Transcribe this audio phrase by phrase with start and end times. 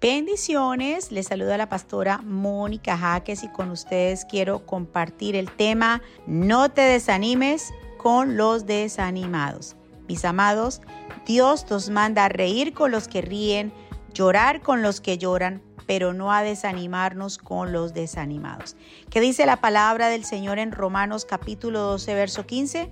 [0.00, 6.70] Bendiciones, les saluda la pastora Mónica Jaques y con ustedes quiero compartir el tema No
[6.70, 9.76] te desanimes con los desanimados.
[10.08, 10.80] Mis amados,
[11.26, 13.74] Dios nos manda a reír con los que ríen,
[14.14, 18.76] llorar con los que lloran, pero no a desanimarnos con los desanimados.
[19.10, 22.90] ¿Qué dice la palabra del Señor en Romanos capítulo 12, verso 15?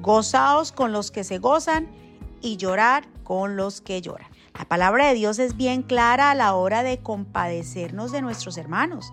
[0.00, 1.88] Gozaos con los que se gozan
[2.40, 4.37] y llorar con los que lloran.
[4.58, 9.12] La palabra de Dios es bien clara a la hora de compadecernos de nuestros hermanos,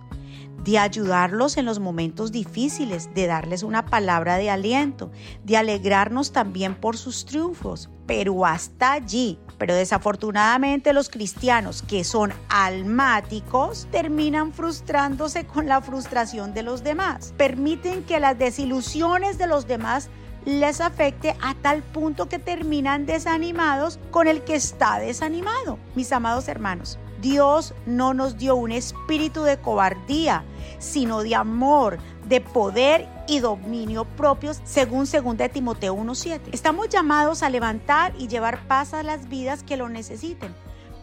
[0.64, 5.12] de ayudarlos en los momentos difíciles, de darles una palabra de aliento,
[5.44, 9.38] de alegrarnos también por sus triunfos, pero hasta allí.
[9.60, 17.36] Pero desafortunadamente los cristianos que son almáticos terminan frustrándose con la frustración de los demás.
[17.38, 20.10] Permiten que las desilusiones de los demás
[20.46, 25.80] les afecte a tal punto que terminan desanimados con el que está desanimado.
[25.96, 30.44] Mis amados hermanos, Dios no nos dio un espíritu de cobardía,
[30.80, 31.98] sino de amor,
[32.28, 36.40] de poder y dominio propios, según 2 Timoteo 1.7.
[36.52, 40.54] Estamos llamados a levantar y llevar paz a las vidas que lo necesiten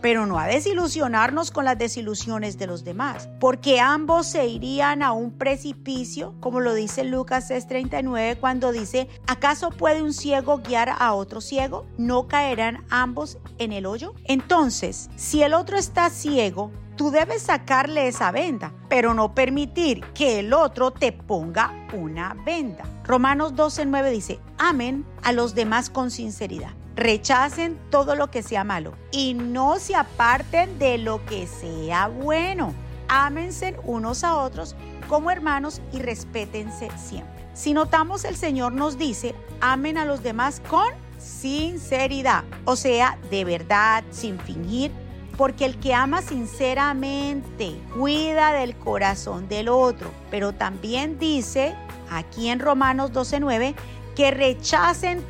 [0.02, 5.12] pero no a desilusionarnos con las desilusiones de los demás, porque ambos se irían a
[5.12, 11.14] un precipicio, como lo dice Lucas 6:39 cuando dice, ¿acaso puede un ciego guiar a
[11.14, 11.86] otro ciego?
[11.96, 14.14] ¿No caerán ambos en el hoyo?
[14.24, 20.40] Entonces, si el otro está ciego, Tú debes sacarle esa venda, pero no permitir que
[20.40, 22.84] el otro te ponga una venda.
[23.04, 28.92] Romanos 12:9 dice, amen a los demás con sinceridad Rechacen todo lo que sea malo
[29.10, 32.74] y no se aparten de lo que sea bueno.
[33.08, 34.76] Ámense unos a otros
[35.08, 37.46] como hermanos y respétense siempre.
[37.54, 43.44] Si notamos, el Señor nos dice, amen a los demás con sinceridad, o sea, de
[43.44, 44.90] verdad, sin fingir,
[45.36, 51.74] porque el que ama sinceramente cuida del corazón del otro, pero también dice
[52.10, 53.74] aquí en Romanos 12:9
[54.14, 55.24] que rechacen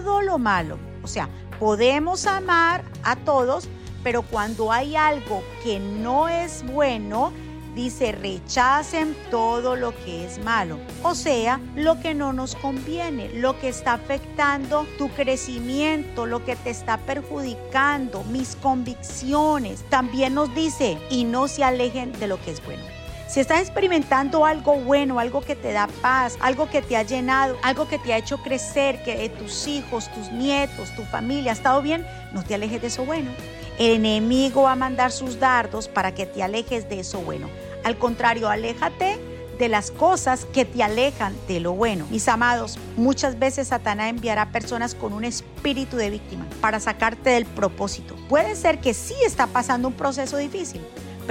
[0.00, 0.78] todo lo malo.
[1.02, 3.68] O sea, podemos amar a todos,
[4.02, 7.32] pero cuando hay algo que no es bueno,
[7.74, 13.58] dice rechacen todo lo que es malo, o sea, lo que no nos conviene, lo
[13.58, 19.84] que está afectando tu crecimiento, lo que te está perjudicando, mis convicciones.
[19.90, 23.01] También nos dice, y no se alejen de lo que es bueno.
[23.32, 27.56] Si estás experimentando algo bueno, algo que te da paz, algo que te ha llenado,
[27.62, 31.80] algo que te ha hecho crecer, que tus hijos, tus nietos, tu familia ha estado
[31.80, 33.30] bien, no te alejes de eso bueno.
[33.78, 37.48] El enemigo va a mandar sus dardos para que te alejes de eso bueno.
[37.84, 39.18] Al contrario, aléjate
[39.58, 42.06] de las cosas que te alejan de lo bueno.
[42.10, 47.46] Mis amados, muchas veces Satanás enviará personas con un espíritu de víctima para sacarte del
[47.46, 48.14] propósito.
[48.28, 50.82] Puede ser que sí está pasando un proceso difícil,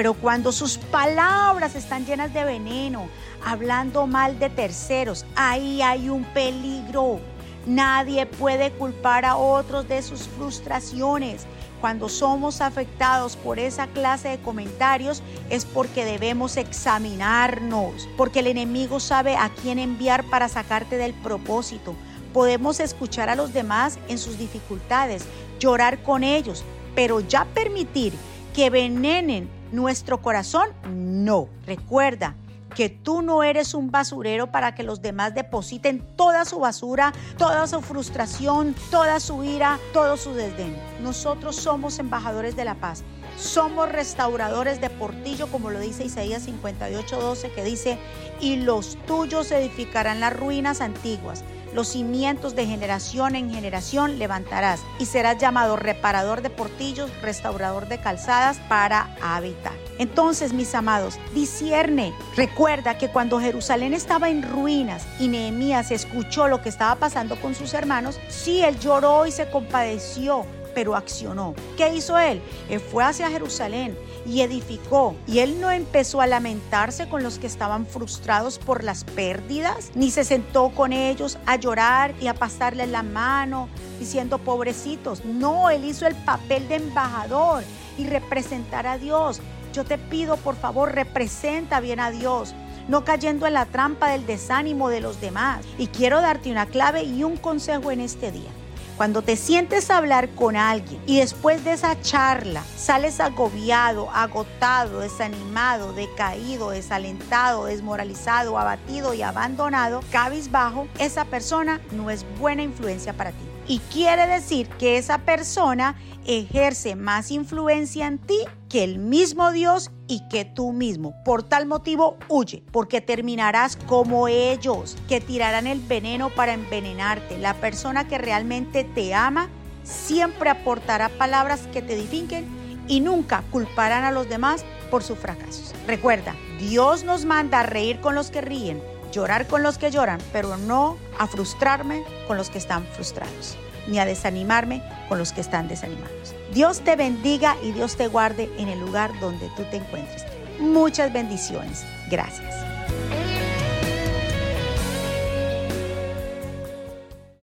[0.01, 3.07] pero cuando sus palabras están llenas de veneno,
[3.45, 7.19] hablando mal de terceros, ahí hay un peligro.
[7.67, 11.45] Nadie puede culpar a otros de sus frustraciones.
[11.81, 18.99] Cuando somos afectados por esa clase de comentarios es porque debemos examinarnos, porque el enemigo
[18.99, 21.93] sabe a quién enviar para sacarte del propósito.
[22.33, 25.25] Podemos escuchar a los demás en sus dificultades,
[25.59, 26.63] llorar con ellos,
[26.95, 28.13] pero ya permitir
[28.55, 31.47] que venenen nuestro corazón, no.
[31.65, 32.35] Recuerda
[32.75, 37.67] que tú no eres un basurero para que los demás depositen toda su basura, toda
[37.67, 40.75] su frustración, toda su ira, todo su desdén.
[41.01, 43.03] Nosotros somos embajadores de la paz.
[43.37, 47.97] Somos restauradores de portillo, como lo dice Isaías 58:12, que dice,
[48.39, 51.43] y los tuyos edificarán las ruinas antiguas
[51.73, 57.99] los cimientos de generación en generación levantarás y serás llamado reparador de portillos, restaurador de
[57.99, 59.90] calzadas para habitar.
[60.01, 62.11] Entonces, mis amados, discierne.
[62.35, 67.53] Recuerda que cuando Jerusalén estaba en ruinas y Nehemías escuchó lo que estaba pasando con
[67.53, 71.53] sus hermanos, sí, él lloró y se compadeció, pero accionó.
[71.77, 72.41] ¿Qué hizo él?
[72.67, 73.95] Él fue hacia Jerusalén
[74.25, 75.15] y edificó.
[75.27, 80.09] Y él no empezó a lamentarse con los que estaban frustrados por las pérdidas, ni
[80.09, 83.69] se sentó con ellos a llorar y a pasarles la mano
[83.99, 85.23] diciendo pobrecitos.
[85.25, 87.63] No, él hizo el papel de embajador
[87.99, 89.41] y representar a Dios.
[89.71, 92.53] Yo te pido, por favor, representa bien a Dios
[92.87, 95.65] no cayendo en la trampa del desánimo de los demás.
[95.77, 98.49] Y quiero darte una clave y un consejo en este día.
[98.97, 104.99] Cuando te sientes a hablar con alguien y después de esa charla sales agobiado, agotado,
[104.99, 113.31] desanimado, decaído, desalentado, desmoralizado, abatido y abandonado, cabizbajo, esa persona no es buena influencia para
[113.31, 113.43] ti.
[113.67, 115.95] Y quiere decir que esa persona
[116.27, 118.37] ejerce más influencia en ti
[118.71, 121.13] que el mismo Dios y que tú mismo.
[121.25, 127.37] Por tal motivo, huye, porque terminarás como ellos, que tirarán el veneno para envenenarte.
[127.37, 129.49] La persona que realmente te ama
[129.83, 132.47] siempre aportará palabras que te edifiquen
[132.87, 135.73] y nunca culparán a los demás por sus fracasos.
[135.85, 138.81] Recuerda, Dios nos manda a reír con los que ríen,
[139.11, 143.57] llorar con los que lloran, pero no a frustrarme con los que están frustrados
[143.87, 146.35] ni a desanimarme con los que están desanimados.
[146.53, 150.25] Dios te bendiga y Dios te guarde en el lugar donde tú te encuentres.
[150.59, 151.83] Muchas bendiciones.
[152.09, 152.70] Gracias.